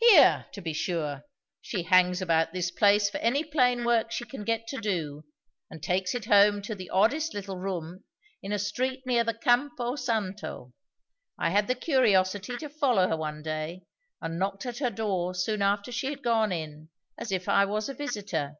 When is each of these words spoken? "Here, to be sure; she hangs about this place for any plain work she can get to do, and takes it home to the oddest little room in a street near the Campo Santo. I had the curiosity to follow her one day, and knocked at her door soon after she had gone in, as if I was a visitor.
"Here, 0.00 0.46
to 0.52 0.62
be 0.62 0.72
sure; 0.72 1.24
she 1.60 1.82
hangs 1.82 2.22
about 2.22 2.54
this 2.54 2.70
place 2.70 3.10
for 3.10 3.18
any 3.18 3.44
plain 3.44 3.84
work 3.84 4.10
she 4.10 4.24
can 4.24 4.42
get 4.42 4.66
to 4.68 4.78
do, 4.80 5.26
and 5.68 5.82
takes 5.82 6.14
it 6.14 6.24
home 6.24 6.62
to 6.62 6.74
the 6.74 6.88
oddest 6.88 7.34
little 7.34 7.58
room 7.58 8.02
in 8.42 8.52
a 8.52 8.58
street 8.58 9.02
near 9.04 9.22
the 9.22 9.34
Campo 9.34 9.94
Santo. 9.96 10.72
I 11.36 11.50
had 11.50 11.66
the 11.68 11.74
curiosity 11.74 12.56
to 12.56 12.70
follow 12.70 13.08
her 13.08 13.18
one 13.18 13.42
day, 13.42 13.82
and 14.22 14.38
knocked 14.38 14.64
at 14.64 14.78
her 14.78 14.88
door 14.88 15.34
soon 15.34 15.60
after 15.60 15.92
she 15.92 16.06
had 16.06 16.22
gone 16.22 16.52
in, 16.52 16.88
as 17.18 17.30
if 17.30 17.46
I 17.46 17.66
was 17.66 17.90
a 17.90 17.94
visitor. 17.94 18.54